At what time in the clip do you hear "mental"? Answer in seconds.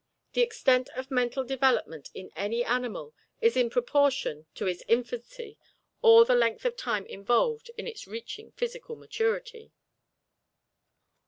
1.11-1.43